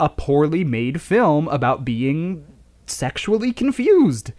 a 0.00 0.08
poorly 0.08 0.64
made 0.64 1.00
film 1.02 1.46
about 1.48 1.84
being 1.84 2.46
sexually 2.86 3.52
confused 3.52 4.32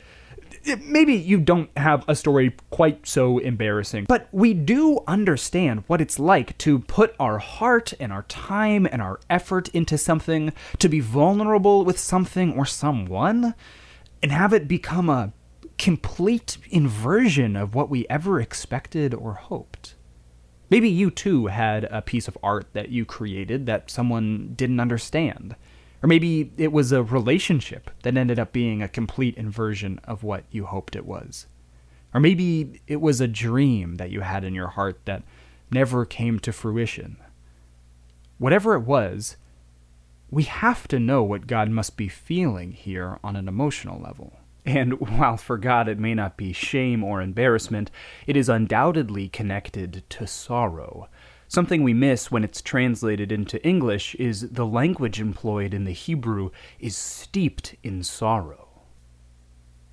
maybe 0.84 1.14
you 1.14 1.40
don't 1.40 1.70
have 1.78 2.04
a 2.08 2.16
story 2.16 2.56
quite 2.70 3.08
so 3.08 3.38
embarrassing, 3.40 4.06
but 4.08 4.28
we 4.32 4.54
do 4.54 5.00
understand 5.08 5.84
what 5.88 6.02
it's 6.02 6.20
like 6.20 6.58
to 6.60 6.80
put 6.80 7.16
our 7.20 7.40
heart 7.40 7.94
and 8.00 8.12
our 8.12 8.24
time 8.24 8.86
and 8.86 9.02
our 9.02 9.20
effort 9.30 9.70
into 9.70 9.98
something, 9.98 10.54
to 10.80 10.90
be 10.90 11.00
vulnerable 11.00 11.84
with 11.84 12.00
something 12.00 12.54
or 12.54 12.66
someone, 12.66 13.54
and 14.22 14.32
have 14.32 14.54
it 14.54 14.68
become 14.68 15.10
a 15.10 15.34
complete 15.78 16.58
inversion 16.70 17.56
of 17.56 17.74
what 17.74 17.90
we 17.90 18.06
ever 18.10 18.40
expected 18.40 19.14
or 19.14 19.34
hoped. 19.34 19.96
Maybe 20.70 20.88
you 20.88 21.12
too 21.12 21.48
had 21.48 21.84
a 21.86 22.02
piece 22.02 22.28
of 22.28 22.38
art 22.42 22.68
that 22.74 22.90
you 22.90 23.04
created 23.04 23.66
that 23.66 23.92
someone 23.92 24.54
didn't 24.56 24.80
understand. 24.80 25.56
Or 26.04 26.08
maybe 26.08 26.52
it 26.58 26.72
was 26.72 26.92
a 26.92 27.04
relationship 27.04 27.92
that 28.04 28.18
ended 28.18 28.40
up 28.40 28.52
being 28.52 28.82
a 28.82 28.88
complete 28.88 29.36
inversion 29.38 30.00
of 30.04 30.24
what 30.24 30.46
you 30.50 30.66
hoped 30.66 30.96
it 30.96 31.06
was. 31.06 31.46
Or 32.14 32.20
maybe 32.20 32.82
it 32.88 33.00
was 33.00 33.22
a 33.22 33.28
dream 33.28 33.96
that 33.96 34.10
you 34.10 34.22
had 34.22 34.44
in 34.44 34.56
your 34.56 34.70
heart 34.70 35.00
that 35.06 35.24
never 35.70 36.06
came 36.06 36.40
to 36.40 36.52
fruition. 36.52 37.18
Whatever 38.38 38.74
it 38.74 38.82
was, 38.82 39.38
we 40.32 40.44
have 40.44 40.88
to 40.88 41.00
know 41.00 41.22
what 41.22 41.46
God 41.46 41.70
must 41.70 41.98
be 41.98 42.08
feeling 42.08 42.72
here 42.72 43.20
on 43.24 43.36
an 43.36 43.48
emotional 43.48 44.02
level. 44.02 44.34
And 44.66 45.00
while 45.00 45.38
for 45.38 45.58
God 45.58 45.88
it 45.88 46.00
may 46.00 46.14
not 46.14 46.38
be 46.38 46.54
shame 46.54 47.04
or 47.04 47.22
embarrassment, 47.22 47.92
it 48.26 48.36
is 48.36 48.50
undoubtedly 48.50 49.30
connected 49.30 50.04
to 50.10 50.28
sorrow. 50.28 51.10
Something 51.52 51.84
we 51.84 51.94
miss 51.94 52.32
when 52.32 52.46
it's 52.46 52.62
translated 52.62 53.30
into 53.30 53.62
English 53.68 54.16
is 54.16 54.52
the 54.52 54.66
language 54.66 55.20
employed 55.20 55.74
in 55.74 55.84
the 55.84 55.92
Hebrew 55.92 56.52
is 56.80 56.96
steeped 56.96 57.76
in 57.84 58.04
sorrow. 58.04 58.70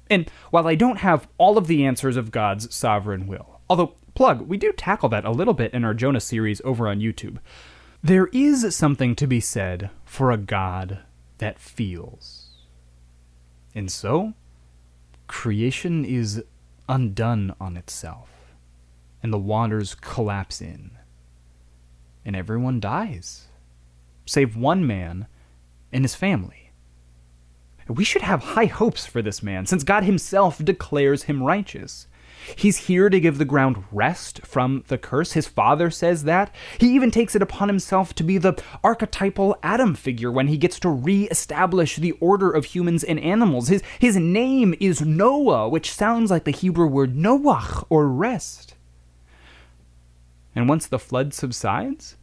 And 0.08 0.30
while 0.52 0.68
I 0.68 0.76
don't 0.76 0.98
have 0.98 1.26
all 1.36 1.58
of 1.58 1.66
the 1.66 1.84
answers 1.84 2.16
of 2.16 2.30
God's 2.30 2.72
sovereign 2.72 3.26
will, 3.26 3.58
although, 3.68 3.96
plug, 4.14 4.42
we 4.42 4.56
do 4.56 4.70
tackle 4.70 5.08
that 5.08 5.24
a 5.24 5.32
little 5.32 5.52
bit 5.52 5.74
in 5.74 5.84
our 5.84 5.94
Jonah 5.94 6.20
series 6.20 6.60
over 6.64 6.86
on 6.86 7.00
YouTube, 7.00 7.38
there 8.04 8.28
is 8.28 8.72
something 8.76 9.16
to 9.16 9.26
be 9.26 9.40
said 9.40 9.90
for 10.04 10.30
a 10.30 10.36
God 10.36 11.00
that 11.38 11.58
feels. 11.58 12.50
And 13.74 13.90
so, 13.90 14.34
creation 15.26 16.04
is 16.04 16.44
undone 16.88 17.52
on 17.60 17.76
itself, 17.76 18.28
and 19.24 19.32
the 19.32 19.38
waters 19.38 19.96
collapse 19.96 20.60
in, 20.60 20.92
and 22.24 22.36
everyone 22.36 22.80
dies, 22.80 23.48
save 24.26 24.56
one 24.56 24.86
man 24.86 25.26
and 25.92 26.04
his 26.04 26.14
family. 26.14 26.72
We 27.88 28.04
should 28.04 28.22
have 28.22 28.42
high 28.42 28.66
hopes 28.66 29.06
for 29.06 29.22
this 29.22 29.42
man, 29.42 29.64
since 29.64 29.82
God 29.82 30.04
himself 30.04 30.62
declares 30.62 31.22
him 31.22 31.42
righteous. 31.42 32.06
He's 32.54 32.86
here 32.86 33.10
to 33.10 33.20
give 33.20 33.38
the 33.38 33.44
ground 33.44 33.84
rest 33.90 34.46
from 34.46 34.84
the 34.88 34.98
curse. 34.98 35.32
His 35.32 35.48
father 35.48 35.90
says 35.90 36.24
that. 36.24 36.54
He 36.78 36.94
even 36.94 37.10
takes 37.10 37.34
it 37.34 37.42
upon 37.42 37.68
himself 37.68 38.14
to 38.14 38.22
be 38.22 38.38
the 38.38 38.62
archetypal 38.84 39.56
Adam 39.62 39.94
figure 39.94 40.30
when 40.30 40.48
he 40.48 40.56
gets 40.56 40.78
to 40.80 40.88
re-establish 40.88 41.96
the 41.96 42.12
order 42.12 42.50
of 42.50 42.66
humans 42.66 43.04
and 43.04 43.18
animals. 43.20 43.68
His, 43.68 43.82
his 43.98 44.16
name 44.16 44.74
is 44.80 45.02
Noah, 45.02 45.68
which 45.68 45.92
sounds 45.92 46.30
like 46.30 46.44
the 46.44 46.50
Hebrew 46.50 46.86
word 46.86 47.16
Noach, 47.16 47.84
or 47.90 48.08
rest. 48.08 48.74
And 50.58 50.68
once 50.68 50.88
the 50.88 50.98
flood 50.98 51.32
subsides, 51.34 52.16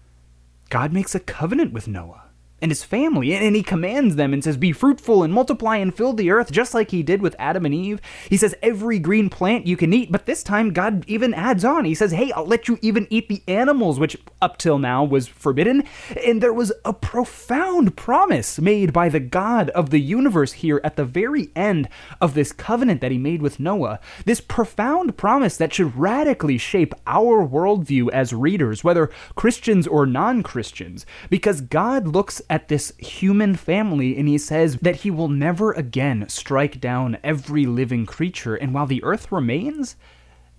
God 0.69 0.91
makes 0.91 1.15
a 1.15 1.21
covenant 1.21 1.71
with 1.71 1.87
Noah 1.87 2.24
and 2.65 2.71
his 2.71 2.83
family, 2.83 3.31
and 3.31 3.55
he 3.55 3.61
commands 3.61 4.15
them 4.15 4.33
and 4.33 4.43
says, 4.43 4.57
Be 4.57 4.71
fruitful 4.71 5.21
and 5.21 5.31
multiply 5.31 5.77
and 5.77 5.93
fill 5.93 6.13
the 6.13 6.31
earth, 6.31 6.51
just 6.51 6.73
like 6.73 6.89
he 6.89 7.03
did 7.03 7.21
with 7.21 7.35
Adam 7.37 7.63
and 7.63 7.75
Eve. 7.75 8.01
He 8.27 8.37
says, 8.37 8.55
Every 8.63 8.97
green 8.97 9.29
plant 9.29 9.67
you 9.67 9.77
can 9.77 9.93
eat, 9.93 10.11
but 10.11 10.25
this 10.25 10.41
time 10.41 10.73
God 10.73 11.05
even 11.07 11.35
adds 11.35 11.63
on. 11.63 11.85
He 11.85 11.93
says, 11.93 12.11
Hey, 12.11 12.31
I'll 12.31 12.47
let 12.47 12.67
you 12.67 12.79
even 12.81 13.05
eat 13.11 13.29
the 13.29 13.43
animals, 13.47 13.99
which 13.99 14.17
up 14.41 14.57
till 14.57 14.79
now 14.79 15.03
was 15.03 15.27
forbidden. 15.27 15.83
And 16.25 16.41
there 16.41 16.53
was 16.53 16.73
a 16.83 16.91
profound 16.91 17.95
promise 17.95 18.59
made 18.59 18.91
by 18.91 19.09
the 19.09 19.19
God 19.19 19.69
of 19.69 19.91
the 19.91 20.01
universe 20.01 20.53
here 20.53 20.81
at 20.83 20.95
the 20.95 21.05
very 21.05 21.51
end 21.55 21.87
of 22.19 22.33
this 22.33 22.51
covenant 22.51 22.99
that 23.01 23.11
he 23.11 23.19
made 23.19 23.43
with 23.43 23.59
Noah. 23.59 23.99
This 24.25 24.41
profound 24.41 25.17
promise 25.17 25.55
that 25.57 25.71
should 25.71 25.95
radically 25.95 26.57
shape 26.57 26.95
our 27.05 27.47
worldview 27.47 28.09
as 28.09 28.33
readers, 28.33 28.83
whether 28.83 29.11
Christians 29.35 29.85
or 29.85 30.07
non 30.07 30.41
Christians, 30.41 31.05
because 31.29 31.61
God 31.61 32.07
looks 32.07 32.41
at 32.49 32.54
this 32.67 32.93
human 32.97 33.55
family 33.55 34.17
and 34.17 34.27
he 34.27 34.37
says 34.37 34.77
that 34.77 34.97
he 34.97 35.11
will 35.11 35.27
never 35.27 35.71
again 35.73 36.27
strike 36.29 36.79
down 36.79 37.17
every 37.23 37.65
living 37.65 38.05
creature, 38.05 38.55
and 38.55 38.73
while 38.73 38.85
the 38.85 39.03
earth 39.03 39.31
remains, 39.31 39.95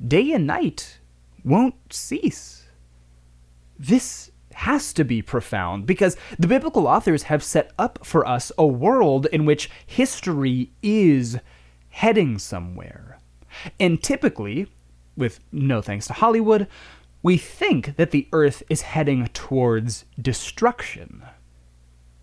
day 0.05 0.33
and 0.33 0.47
night 0.47 0.99
won't 1.45 1.93
cease. 1.93 2.67
This 3.79 4.31
has 4.55 4.93
to 4.95 5.05
be 5.05 5.21
profound 5.21 5.87
because 5.87 6.17
the 6.39 6.47
biblical 6.47 6.87
authors 6.87 7.25
have 7.25 7.45
set 7.45 7.73
up 7.79 7.99
for 8.05 8.27
us 8.27 8.51
a 8.57 8.67
world 8.67 9.27
in 9.27 9.45
which 9.45 9.71
history 9.85 10.73
is 10.83 11.39
heading 11.91 12.39
somewhere. 12.39 13.19
And 13.79 14.03
typically, 14.03 14.67
with 15.17 15.41
no 15.53 15.83
thanks 15.83 16.07
to 16.07 16.15
Hollywood, 16.15 16.67
we 17.23 17.37
think 17.37 17.97
that 17.97 18.13
the 18.13 18.29
earth 18.33 18.63
is 18.69 18.83
heading 18.83 19.27
towards 19.29 20.05
destruction. 20.21 21.23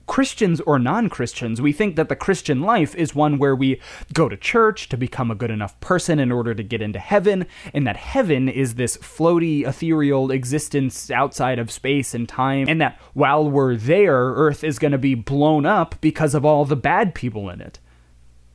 Christians 0.05 0.59
or 0.61 0.79
non 0.79 1.09
Christians, 1.09 1.61
we 1.61 1.71
think 1.71 1.95
that 1.95 2.09
the 2.09 2.15
Christian 2.15 2.61
life 2.61 2.93
is 2.95 3.15
one 3.15 3.37
where 3.37 3.55
we 3.55 3.79
go 4.13 4.27
to 4.27 4.35
church 4.35 4.89
to 4.89 4.97
become 4.97 5.31
a 5.31 5.35
good 5.35 5.51
enough 5.51 5.79
person 5.79 6.19
in 6.19 6.31
order 6.31 6.53
to 6.53 6.63
get 6.63 6.81
into 6.81 6.99
heaven, 6.99 7.45
and 7.73 7.87
that 7.87 7.97
heaven 7.97 8.49
is 8.49 8.75
this 8.75 8.97
floaty, 8.97 9.65
ethereal 9.65 10.31
existence 10.31 11.09
outside 11.09 11.59
of 11.59 11.71
space 11.71 12.13
and 12.13 12.27
time, 12.27 12.67
and 12.67 12.81
that 12.81 12.99
while 13.13 13.49
we're 13.49 13.75
there, 13.75 14.33
Earth 14.33 14.63
is 14.63 14.79
going 14.79 14.91
to 14.91 14.97
be 14.97 15.15
blown 15.15 15.65
up 15.65 15.95
because 16.01 16.35
of 16.35 16.45
all 16.45 16.65
the 16.65 16.75
bad 16.75 17.15
people 17.15 17.49
in 17.49 17.61
it. 17.61 17.79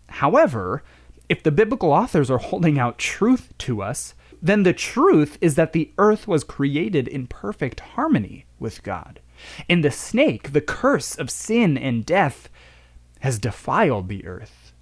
However, 0.09 0.83
if 1.29 1.43
the 1.43 1.51
biblical 1.51 1.93
authors 1.93 2.31
are 2.31 2.39
holding 2.39 2.79
out 2.79 2.99
truth 2.99 3.53
to 3.59 3.83
us, 3.83 4.15
then 4.41 4.63
the 4.63 4.73
truth 4.73 5.37
is 5.41 5.57
that 5.57 5.73
the 5.73 5.93
earth 5.99 6.29
was 6.29 6.45
created 6.45 7.09
in 7.09 7.27
perfect 7.27 7.81
harmony 7.81 8.47
with 8.59 8.83
God. 8.83 9.21
And 9.69 9.85
the 9.85 9.91
snake, 9.91 10.53
the 10.53 10.61
curse 10.61 11.17
of 11.17 11.31
sin 11.31 11.77
and 11.77 12.05
death, 12.07 12.49
has 13.21 13.39
defiled 13.39 14.09
the 14.09 14.25
earth. 14.27 14.73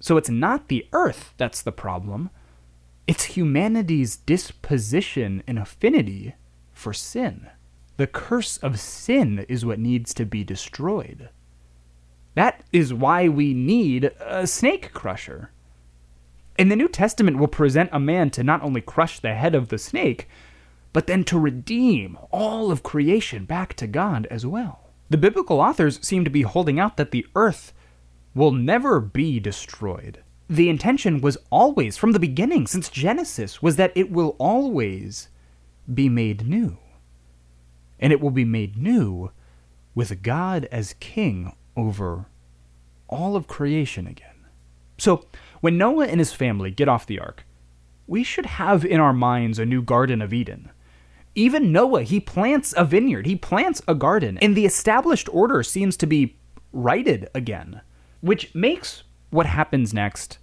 So 0.00 0.16
it's 0.16 0.30
not 0.30 0.68
the 0.68 0.86
earth 0.92 1.34
that's 1.36 1.62
the 1.62 1.72
problem, 1.72 2.30
it's 3.06 3.24
humanity's 3.36 4.16
disposition 4.16 5.42
and 5.46 5.58
affinity 5.58 6.34
for 6.72 6.92
sin. 6.92 7.48
The 7.96 8.06
curse 8.06 8.56
of 8.58 8.80
sin 8.80 9.44
is 9.48 9.64
what 9.64 9.78
needs 9.78 10.14
to 10.14 10.24
be 10.24 10.44
destroyed. 10.44 11.28
That 12.34 12.64
is 12.72 12.94
why 12.94 13.28
we 13.28 13.52
need 13.52 14.10
a 14.20 14.46
snake 14.46 14.92
crusher. 14.92 15.50
And 16.58 16.70
the 16.70 16.76
New 16.76 16.88
Testament 16.88 17.38
will 17.38 17.48
present 17.48 17.90
a 17.92 18.00
man 18.00 18.30
to 18.30 18.42
not 18.42 18.62
only 18.62 18.80
crush 18.80 19.20
the 19.20 19.34
head 19.34 19.54
of 19.54 19.68
the 19.68 19.78
snake, 19.78 20.28
but 20.92 21.06
then 21.06 21.24
to 21.24 21.38
redeem 21.38 22.18
all 22.30 22.70
of 22.70 22.82
creation 22.82 23.44
back 23.44 23.74
to 23.74 23.86
God 23.86 24.26
as 24.30 24.44
well. 24.44 24.90
The 25.10 25.18
biblical 25.18 25.60
authors 25.60 25.98
seem 26.02 26.24
to 26.24 26.30
be 26.30 26.42
holding 26.42 26.78
out 26.78 26.96
that 26.96 27.10
the 27.10 27.26
earth 27.34 27.72
will 28.34 28.52
never 28.52 29.00
be 29.00 29.40
destroyed. 29.40 30.22
The 30.48 30.68
intention 30.68 31.20
was 31.20 31.38
always, 31.50 31.96
from 31.96 32.12
the 32.12 32.18
beginning, 32.18 32.66
since 32.66 32.88
Genesis, 32.88 33.62
was 33.62 33.76
that 33.76 33.92
it 33.94 34.10
will 34.10 34.36
always 34.38 35.28
be 35.92 36.08
made 36.08 36.46
new. 36.46 36.78
And 37.98 38.12
it 38.12 38.20
will 38.20 38.30
be 38.30 38.44
made 38.44 38.76
new 38.76 39.30
with 39.94 40.22
God 40.22 40.68
as 40.72 40.94
king 41.00 41.54
over 41.76 42.26
all 43.08 43.36
of 43.36 43.46
creation 43.46 44.06
again. 44.06 44.28
So, 44.98 45.26
when 45.60 45.78
Noah 45.78 46.06
and 46.06 46.20
his 46.20 46.32
family 46.32 46.70
get 46.70 46.88
off 46.88 47.06
the 47.06 47.20
ark, 47.20 47.44
we 48.06 48.24
should 48.24 48.46
have 48.46 48.84
in 48.84 49.00
our 49.00 49.12
minds 49.12 49.58
a 49.58 49.66
new 49.66 49.82
Garden 49.82 50.20
of 50.20 50.32
Eden 50.32 50.70
even 51.34 51.72
Noah, 51.72 52.02
he 52.02 52.20
plants 52.20 52.74
a 52.76 52.84
vineyard, 52.84 53.26
he 53.26 53.36
plants 53.36 53.80
a 53.88 53.94
garden, 53.94 54.38
and 54.38 54.56
the 54.56 54.66
established 54.66 55.28
order 55.32 55.62
seems 55.62 55.96
to 55.98 56.06
be 56.06 56.36
righted 56.72 57.28
again, 57.34 57.80
which 58.20 58.54
makes 58.54 59.02
what 59.30 59.46
happens 59.46 59.94
next 59.94 60.38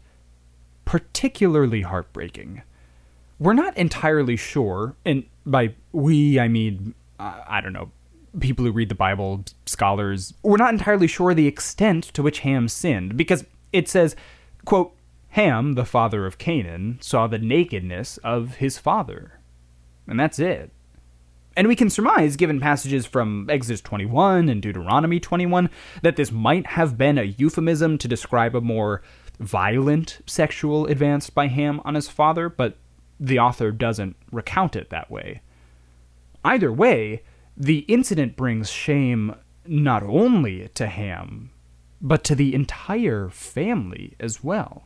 particularly 0.86 1.82
heartbreaking. 1.84 2.64
We're 3.38 3.54
not 3.54 3.78
entirely 3.78 4.36
sure, 4.36 4.96
and 5.06 5.24
by 5.46 5.76
we, 5.92 6.40
I 6.40 6.48
mean, 6.48 6.96
I 7.20 7.62
don't 7.62 7.74
know, 7.74 7.92
people 8.40 8.66
who 8.66 8.72
read 8.72 8.90
the 8.90 8.96
Bible, 8.96 9.46
scholars, 9.68 10.34
we're 10.42 10.58
not 10.58 10.74
entirely 10.74 11.06
sure 11.06 11.36
the 11.36 11.46
extent 11.46 12.06
to 12.06 12.24
which 12.24 12.40
Ham 12.40 12.68
sinned, 12.68 13.18
because 13.18 13.46
it 13.72 13.88
says, 13.88 14.16
quote, 14.66 14.96
Ham, 15.30 15.74
the 15.74 15.86
father 15.86 16.26
of 16.26 16.40
Canaan, 16.40 16.98
saw 17.02 17.28
the 17.28 17.38
nakedness 17.38 18.18
of 18.24 18.56
his 18.56 18.80
father. 18.80 19.40
And 20.08 20.20
that's 20.20 20.40
it. 20.40 20.72
And 21.60 21.68
we 21.68 21.76
can 21.76 21.90
surmise, 21.90 22.38
given 22.38 22.62
passages 22.62 23.06
from 23.06 23.50
Exodus 23.50 23.82
21 23.82 24.48
and 24.48 24.62
Deuteronomy 24.62 25.20
21, 25.20 25.70
that 26.04 26.16
this 26.16 26.32
might 26.32 26.66
have 26.66 26.98
been 26.98 27.18
a 27.18 27.36
euphemism 27.38 27.98
to 27.98 28.08
describe 28.08 28.56
a 28.56 28.62
more 28.62 29.02
violent 29.42 30.22
sexual 30.26 30.86
advance 30.86 31.30
by 31.30 31.48
Ham 31.48 31.82
on 31.84 31.96
his 31.96 32.08
father, 32.08 32.48
but 32.48 32.78
the 33.20 33.40
author 33.40 33.74
doesn't 33.74 34.16
recount 34.32 34.78
it 34.78 34.90
that 34.90 35.12
way. 35.12 35.42
Either 36.46 36.72
way, 36.72 37.24
the 37.58 37.80
incident 37.90 38.38
brings 38.38 38.72
shame 38.72 39.36
not 39.66 40.02
only 40.02 40.70
to 40.76 40.88
Ham, 40.88 41.52
but 42.00 42.24
to 42.24 42.36
the 42.36 42.56
entire 42.56 43.28
family 43.28 44.16
as 44.18 44.42
well. 44.42 44.84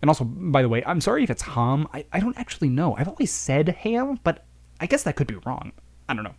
And 0.00 0.08
also, 0.08 0.22
by 0.22 0.62
the 0.62 0.68
way, 0.68 0.84
I'm 0.86 1.00
sorry 1.00 1.24
if 1.24 1.30
it's 1.30 1.42
Ham. 1.42 1.88
I, 1.92 2.04
I 2.12 2.20
don't 2.20 2.38
actually 2.38 2.68
know. 2.68 2.94
I've 2.96 3.08
always 3.08 3.32
said 3.32 3.68
Ham, 3.68 4.20
but 4.22 4.45
I 4.80 4.86
guess 4.86 5.02
that 5.04 5.16
could 5.16 5.26
be 5.26 5.38
wrong. 5.46 5.72
I 6.08 6.14
don't 6.14 6.24
know. 6.24 6.34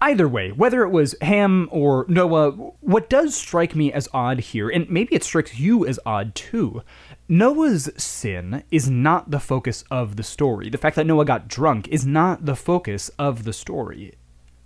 Either 0.00 0.26
way, 0.26 0.50
whether 0.50 0.82
it 0.82 0.90
was 0.90 1.14
Ham 1.22 1.68
or 1.70 2.04
Noah, 2.08 2.50
what 2.80 3.08
does 3.08 3.36
strike 3.36 3.76
me 3.76 3.92
as 3.92 4.08
odd 4.12 4.40
here, 4.40 4.68
and 4.68 4.90
maybe 4.90 5.14
it 5.14 5.22
strikes 5.22 5.60
you 5.60 5.86
as 5.86 6.00
odd 6.04 6.34
too, 6.34 6.82
Noah's 7.28 7.88
sin 7.96 8.64
is 8.72 8.90
not 8.90 9.30
the 9.30 9.38
focus 9.38 9.84
of 9.92 10.16
the 10.16 10.24
story. 10.24 10.68
The 10.68 10.78
fact 10.78 10.96
that 10.96 11.06
Noah 11.06 11.24
got 11.24 11.46
drunk 11.46 11.86
is 11.86 12.04
not 12.04 12.46
the 12.46 12.56
focus 12.56 13.10
of 13.16 13.44
the 13.44 13.52
story. 13.52 14.14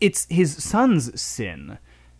It's 0.01 0.27
his 0.31 0.63
son's 0.63 1.21
sin 1.21 1.77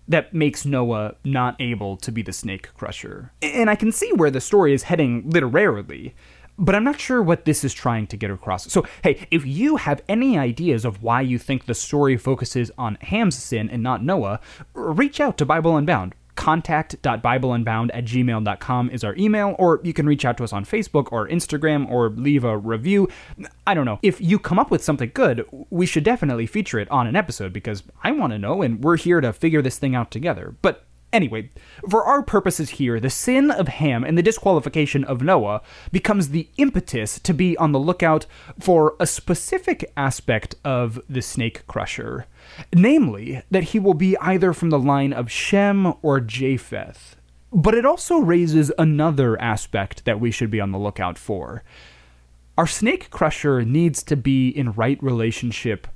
that 0.09 0.35
makes 0.35 0.67
Noah 0.67 1.17
not 1.25 1.57
able 1.59 1.97
to 1.97 2.13
be 2.13 2.23
the 2.23 2.33
snake 2.33 2.69
crusher. 2.75 3.33
And 3.43 3.69
I 3.71 3.75
can 3.77 3.93
see 3.93 4.13
where 4.13 4.31
the 4.31 4.41
story 4.41 4.73
is 4.73 4.85
heading 4.85 5.29
literarily, 5.31 6.15
but 6.59 6.75
I'm 6.75 6.85
not 6.85 7.01
sure 7.01 7.23
what 7.23 7.45
this 7.45 7.65
is 7.65 7.75
trying 7.75 8.07
to 8.09 8.17
get 8.17 8.31
across. 8.31 8.71
So, 8.73 8.87
hey, 9.03 9.27
if 9.31 9.45
you 9.47 9.77
have 9.77 10.03
any 10.09 10.39
ideas 10.39 10.85
of 10.85 11.03
why 11.03 11.21
you 11.21 11.39
think 11.39 11.67
the 11.67 11.75
story 11.75 12.17
focuses 12.17 12.71
on 12.79 12.97
Ham's 13.03 13.37
sin 13.37 13.69
and 13.71 13.83
not 13.83 14.03
Noah, 14.03 14.41
reach 14.75 15.21
out 15.21 15.39
to 15.39 15.45
Bible 15.45 15.77
Unbound 15.77 16.15
contact.bibleunbound 16.37 17.91
at 17.93 18.05
gmail.com 18.05 18.91
is 18.91 19.03
our 19.03 19.17
email, 19.17 19.57
or 19.59 19.81
you 19.83 19.93
can 19.93 20.07
reach 20.07 20.25
out 20.25 20.37
to 20.37 20.45
us 20.45 20.53
on 20.53 20.65
Facebook 20.65 21.09
or 21.11 21.27
Instagram 21.29 21.91
or 21.91 22.11
leave 22.11 22.45
a 22.45 22.57
review. 22.57 23.09
I 23.67 23.75
don't 23.75 23.87
know. 23.87 23.99
If 24.03 24.21
you 24.21 24.39
come 24.39 24.59
up 24.59 24.71
with 24.71 24.85
something 24.85 25.11
good, 25.13 25.45
we 25.71 25.87
should 25.87 26.05
definitely 26.05 26.47
feature 26.47 26.79
it 26.79 26.91
on 26.91 27.07
an 27.07 27.17
episode 27.17 27.53
because 27.53 27.83
I 28.05 28.13
want 28.13 28.33
to 28.33 28.39
know 28.39 28.63
and 28.63 28.85
we're 28.85 28.99
here 28.99 29.21
to 29.21 29.33
figure 29.33 29.63
this 29.63 29.79
thing 29.79 29.95
out 29.95 30.11
together. 30.11 30.55
But 30.63 30.86
Anyway, 31.13 31.51
for 31.89 32.05
our 32.05 32.23
purposes 32.23 32.71
here, 32.71 32.99
the 33.01 33.09
sin 33.09 33.51
of 33.51 33.69
Ham 33.69 34.05
and 34.05 34.19
the 34.19 34.23
disqualification 34.23 35.05
of 35.05 35.23
Noah 35.23 35.63
becomes 35.93 36.29
the 36.29 36.49
impetus 36.57 37.19
to 37.21 37.33
be 37.33 37.57
on 37.57 37.73
the 37.73 37.79
lookout 37.79 38.27
for 38.59 38.97
a 38.99 39.07
specific 39.07 39.91
aspect 39.97 40.57
of 40.65 41.01
the 41.09 41.23
snake 41.23 41.67
crusher, 41.67 42.27
namely, 42.75 43.43
that 43.51 43.65
he 43.65 43.79
will 43.79 43.95
be 43.95 44.17
either 44.19 44.53
from 44.53 44.71
the 44.71 44.79
line 44.79 45.13
of 45.13 45.31
Shem 45.31 45.95
or 46.03 46.21
Japheth. 46.21 47.17
But 47.53 47.75
it 47.75 47.87
also 47.87 48.19
raises 48.19 48.73
another 48.77 49.41
aspect 49.41 50.05
that 50.05 50.21
we 50.21 50.31
should 50.31 50.51
be 50.51 50.61
on 50.61 50.73
the 50.73 50.79
lookout 50.79 51.17
for. 51.17 51.63
Our 52.59 52.67
snake 52.67 53.11
crusher 53.11 53.65
needs 53.65 54.03
to 54.03 54.17
be 54.17 54.49
in 54.49 54.73
right 54.73 55.03
relationship 55.03 55.87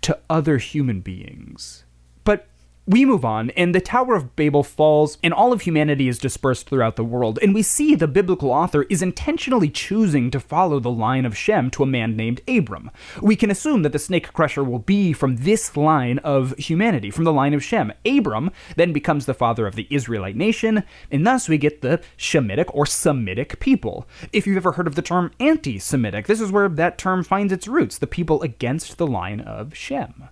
to 0.00 0.18
other 0.30 0.58
human 0.58 1.00
beings. 1.00 1.84
But 2.24 2.48
we 2.86 3.04
move 3.04 3.24
on, 3.24 3.50
and 3.50 3.72
the 3.72 3.80
Tower 3.80 4.16
of 4.16 4.34
Babel 4.34 4.64
falls, 4.64 5.16
and 5.22 5.32
all 5.32 5.52
of 5.52 5.60
humanity 5.60 6.08
is 6.08 6.18
dispersed 6.18 6.68
throughout 6.68 6.96
the 6.96 7.04
world. 7.04 7.38
And 7.40 7.54
we 7.54 7.62
see 7.62 7.94
the 7.94 8.08
biblical 8.08 8.50
author 8.50 8.82
is 8.90 9.02
intentionally 9.02 9.68
choosing 9.68 10.32
to 10.32 10.40
follow 10.40 10.80
the 10.80 10.90
line 10.90 11.24
of 11.24 11.36
Shem 11.36 11.70
to 11.70 11.84
a 11.84 11.86
man 11.86 12.16
named 12.16 12.40
Abram. 12.48 12.90
We 13.20 13.36
can 13.36 13.52
assume 13.52 13.82
that 13.82 13.92
the 13.92 14.00
snake 14.00 14.32
crusher 14.32 14.64
will 14.64 14.80
be 14.80 15.12
from 15.12 15.36
this 15.36 15.76
line 15.76 16.18
of 16.18 16.56
humanity, 16.58 17.12
from 17.12 17.22
the 17.22 17.32
line 17.32 17.54
of 17.54 17.62
Shem. 17.62 17.92
Abram 18.04 18.50
then 18.74 18.92
becomes 18.92 19.26
the 19.26 19.34
father 19.34 19.68
of 19.68 19.76
the 19.76 19.86
Israelite 19.88 20.36
nation, 20.36 20.82
and 21.08 21.24
thus 21.24 21.48
we 21.48 21.58
get 21.58 21.82
the 21.82 22.00
Shemitic 22.18 22.66
or 22.74 22.84
Semitic 22.84 23.60
people. 23.60 24.08
If 24.32 24.44
you've 24.44 24.56
ever 24.56 24.72
heard 24.72 24.88
of 24.88 24.96
the 24.96 25.02
term 25.02 25.30
anti 25.38 25.78
Semitic, 25.78 26.26
this 26.26 26.40
is 26.40 26.50
where 26.50 26.68
that 26.68 26.98
term 26.98 27.22
finds 27.22 27.52
its 27.52 27.68
roots 27.68 27.98
the 27.98 28.08
people 28.08 28.42
against 28.42 28.98
the 28.98 29.06
line 29.06 29.40
of 29.40 29.76
Shem. 29.76 30.24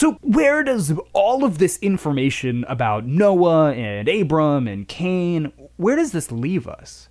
So, 0.00 0.12
where 0.22 0.62
does 0.62 0.94
all 1.12 1.44
of 1.44 1.58
this 1.58 1.78
information 1.80 2.64
about 2.68 3.04
Noah 3.04 3.74
and 3.74 4.08
Abram 4.08 4.66
and 4.66 4.88
Cain, 4.88 5.52
where 5.76 5.94
does 5.94 6.12
this 6.12 6.32
leave 6.32 6.66
us? 6.66 7.10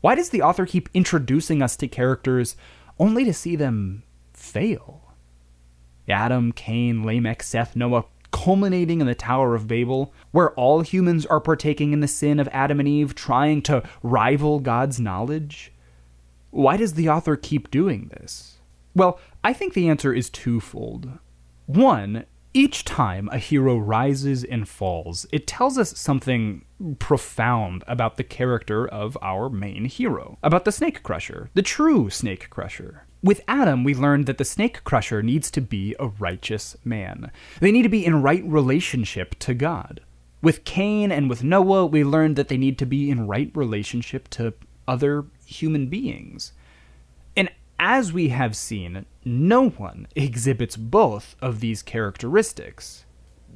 Why 0.00 0.14
does 0.14 0.30
the 0.30 0.40
author 0.40 0.64
keep 0.64 0.88
introducing 0.94 1.60
us 1.60 1.76
to 1.76 1.86
characters 1.86 2.56
only 2.98 3.26
to 3.26 3.34
see 3.34 3.56
them 3.56 4.04
fail? 4.32 5.12
Adam, 6.08 6.52
Cain, 6.52 7.04
Lamech, 7.04 7.42
Seth, 7.42 7.76
Noah, 7.76 8.06
culminating 8.32 9.02
in 9.02 9.06
the 9.06 9.14
Tower 9.14 9.54
of 9.54 9.68
Babel, 9.68 10.14
where 10.30 10.52
all 10.52 10.80
humans 10.80 11.26
are 11.26 11.40
partaking 11.40 11.92
in 11.92 12.00
the 12.00 12.08
sin 12.08 12.40
of 12.40 12.48
Adam 12.52 12.80
and 12.80 12.88
Eve, 12.88 13.14
trying 13.14 13.60
to 13.60 13.82
rival 14.02 14.60
God's 14.60 14.98
knowledge? 14.98 15.74
Why 16.52 16.78
does 16.78 16.94
the 16.94 17.10
author 17.10 17.36
keep 17.36 17.70
doing 17.70 18.10
this? 18.14 18.60
Well, 18.94 19.20
I 19.42 19.52
think 19.52 19.74
the 19.74 19.90
answer 19.90 20.14
is 20.14 20.30
twofold. 20.30 21.18
One, 21.66 22.26
each 22.52 22.84
time 22.84 23.28
a 23.32 23.38
hero 23.38 23.76
rises 23.76 24.44
and 24.44 24.68
falls, 24.68 25.26
it 25.32 25.46
tells 25.46 25.76
us 25.76 25.98
something 25.98 26.64
profound 26.98 27.82
about 27.86 28.16
the 28.16 28.24
character 28.24 28.86
of 28.86 29.18
our 29.22 29.48
main 29.48 29.86
hero, 29.86 30.38
about 30.42 30.64
the 30.64 30.72
Snake 30.72 31.02
Crusher, 31.02 31.50
the 31.54 31.62
true 31.62 32.10
Snake 32.10 32.48
Crusher. 32.50 33.06
With 33.22 33.40
Adam, 33.48 33.82
we 33.82 33.94
learned 33.94 34.26
that 34.26 34.38
the 34.38 34.44
Snake 34.44 34.84
Crusher 34.84 35.22
needs 35.22 35.50
to 35.52 35.60
be 35.60 35.96
a 35.98 36.08
righteous 36.08 36.76
man. 36.84 37.32
They 37.60 37.72
need 37.72 37.84
to 37.84 37.88
be 37.88 38.04
in 38.04 38.22
right 38.22 38.44
relationship 38.44 39.38
to 39.40 39.54
God. 39.54 40.00
With 40.42 40.64
Cain 40.64 41.10
and 41.10 41.30
with 41.30 41.42
Noah, 41.42 41.86
we 41.86 42.04
learned 42.04 42.36
that 42.36 42.48
they 42.48 42.58
need 42.58 42.78
to 42.78 42.86
be 42.86 43.10
in 43.10 43.26
right 43.26 43.50
relationship 43.54 44.28
to 44.30 44.52
other 44.86 45.24
human 45.46 45.86
beings. 45.86 46.52
As 47.78 48.12
we 48.12 48.28
have 48.28 48.56
seen, 48.56 49.04
no 49.24 49.70
one 49.70 50.06
exhibits 50.14 50.76
both 50.76 51.36
of 51.40 51.60
these 51.60 51.82
characteristics. 51.82 53.04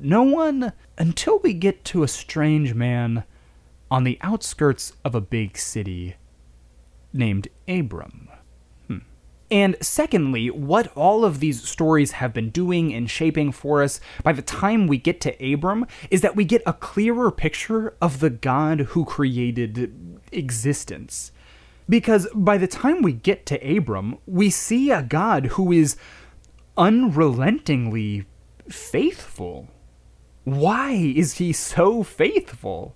No 0.00 0.22
one 0.22 0.72
until 0.96 1.38
we 1.40 1.54
get 1.54 1.84
to 1.86 2.02
a 2.02 2.08
strange 2.08 2.74
man 2.74 3.24
on 3.90 4.04
the 4.04 4.18
outskirts 4.20 4.92
of 5.04 5.14
a 5.14 5.20
big 5.20 5.56
city 5.56 6.16
named 7.12 7.48
Abram. 7.66 8.28
Hmm. 8.86 8.98
And 9.50 9.76
secondly, 9.80 10.50
what 10.50 10.92
all 10.96 11.24
of 11.24 11.40
these 11.40 11.66
stories 11.66 12.12
have 12.12 12.32
been 12.32 12.50
doing 12.50 12.92
and 12.92 13.10
shaping 13.10 13.50
for 13.50 13.82
us 13.82 14.00
by 14.22 14.32
the 14.32 14.42
time 14.42 14.86
we 14.86 14.98
get 14.98 15.20
to 15.22 15.52
Abram 15.52 15.86
is 16.10 16.20
that 16.20 16.36
we 16.36 16.44
get 16.44 16.62
a 16.66 16.72
clearer 16.72 17.30
picture 17.30 17.94
of 18.00 18.20
the 18.20 18.30
God 18.30 18.80
who 18.80 19.04
created 19.04 20.20
existence. 20.32 21.32
Because 21.88 22.28
by 22.34 22.58
the 22.58 22.66
time 22.66 23.02
we 23.02 23.12
get 23.12 23.46
to 23.46 23.76
Abram, 23.76 24.18
we 24.26 24.50
see 24.50 24.90
a 24.90 25.02
God 25.02 25.46
who 25.46 25.72
is 25.72 25.96
unrelentingly 26.76 28.26
faithful. 28.68 29.68
Why 30.44 30.92
is 30.92 31.34
he 31.34 31.52
so 31.52 32.02
faithful? 32.02 32.94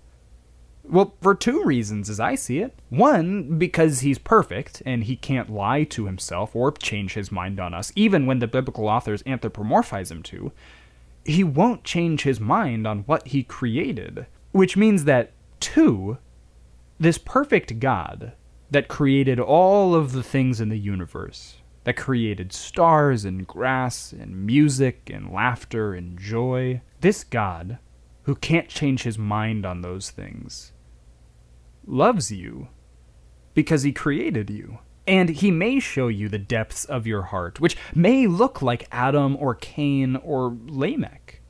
Well, 0.85 1.14
for 1.22 1.35
two 1.35 1.62
reasons, 1.64 2.11
as 2.11 2.20
I 2.20 2.35
see 2.35 2.59
it. 2.59 2.74
One, 2.90 3.59
because 3.59 4.00
he's 4.00 4.18
perfect 4.18 4.83
and 4.85 5.05
he 5.05 5.16
can't 5.16 5.50
lie 5.50 5.85
to 5.85 6.07
himself 6.07 6.55
or 6.55 6.72
change 6.72 7.14
his 7.14 7.33
mind 7.33 7.61
on 7.61 7.72
us, 7.72 7.92
even 7.94 8.26
when 8.26 8.40
the 8.40 8.46
biblical 8.46 8.88
authors 8.88 9.22
anthropomorphize 9.22 10.11
him 10.11 10.22
to. 10.24 10.52
He 11.24 11.44
won't 11.44 11.85
change 11.85 12.22
his 12.22 12.40
mind 12.40 12.87
on 12.87 13.00
what 13.00 13.28
he 13.28 13.42
created. 13.42 14.26
Which 14.50 14.76
means 14.76 15.05
that, 15.05 15.33
two, 15.61 16.18
this 16.98 17.16
perfect 17.16 17.78
God 17.78 18.33
that 18.72 18.88
created 18.88 19.38
all 19.38 19.94
of 19.94 20.12
the 20.12 20.22
things 20.22 20.58
in 20.58 20.70
the 20.70 20.78
universe, 20.78 21.56
that 21.85 21.94
created 21.94 22.54
stars 22.54 23.24
and 23.24 23.46
grass 23.46 24.12
and 24.12 24.46
music 24.46 25.11
and 25.12 25.30
laughter 25.30 25.92
and 25.92 26.18
joy. 26.18 26.80
This 27.02 27.22
God, 27.22 27.78
who 28.22 28.35
can't 28.35 28.68
change 28.68 29.02
his 29.02 29.18
mind 29.18 29.66
on 29.66 29.82
those 29.82 30.08
things, 30.11 30.72
loves 31.87 32.32
you 32.32 32.68
because 33.52 33.82
he 33.82 33.92
created 33.92 34.48
you. 34.48 34.78
And 35.06 35.28
he 35.28 35.50
may 35.50 35.78
show 35.78 36.08
you 36.08 36.28
the 36.28 36.38
depths 36.38 36.85
of 36.87 37.06
your 37.06 37.22
heart, 37.22 37.61
which 37.61 37.76
may 37.94 38.26
look 38.26 38.62
like 38.62 38.88
Adam 38.90 39.37
or 39.37 39.54
Cain 39.54 40.16
or 40.16 40.56
Lamech. 40.66 41.42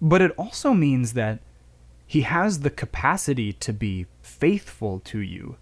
But 0.00 0.22
it 0.22 0.32
also 0.32 0.72
means 0.72 1.12
that 1.12 1.40
he 2.04 2.22
has 2.22 2.60
the 2.60 2.70
capacity 2.70 3.52
to 3.52 3.72
be 3.72 4.06
faithful 4.22 5.00
to 5.00 5.18
you 5.18 5.58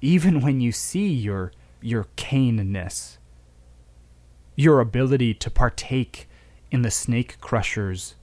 even 0.00 0.40
when 0.40 0.60
you 0.60 0.72
see 0.72 1.08
your 1.08 1.52
your 1.80 2.06
Cainness, 2.16 3.18
your 4.56 4.80
ability 4.80 5.34
to 5.34 5.50
partake 5.50 6.28
in 6.70 6.82
the 6.82 6.90
snake 6.90 7.40
crusher's 7.40 8.16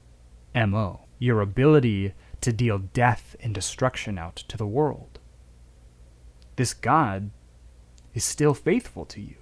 MO, 0.54 1.00
your 1.18 1.40
ability 1.40 2.12
to 2.42 2.52
deal 2.52 2.78
death 2.78 3.34
and 3.40 3.54
destruction 3.54 4.18
out 4.18 4.36
to 4.36 4.56
the 4.56 4.66
world. 4.66 5.18
This 6.56 6.74
God 6.74 7.30
is 8.14 8.24
still 8.24 8.54
faithful 8.54 9.04
to 9.06 9.20
you. 9.20 9.36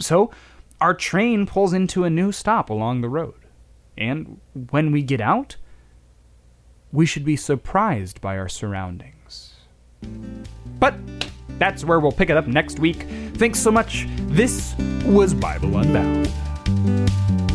So, 0.00 0.30
our 0.80 0.94
train 0.94 1.44
pulls 1.46 1.72
into 1.72 2.04
a 2.04 2.10
new 2.10 2.30
stop 2.30 2.70
along 2.70 3.00
the 3.00 3.08
road. 3.08 3.34
And 3.96 4.40
when 4.70 4.92
we 4.92 5.02
get 5.02 5.20
out, 5.20 5.56
we 6.92 7.04
should 7.04 7.24
be 7.24 7.36
surprised 7.36 8.20
by 8.20 8.38
our 8.38 8.48
surroundings. 8.48 9.57
But 10.78 10.94
that's 11.58 11.84
where 11.84 12.00
we'll 12.00 12.12
pick 12.12 12.30
it 12.30 12.36
up 12.36 12.46
next 12.46 12.78
week. 12.78 13.06
Thanks 13.34 13.60
so 13.60 13.70
much. 13.70 14.06
This 14.28 14.74
was 15.04 15.34
Bible 15.34 15.76
Unbound. 15.78 17.47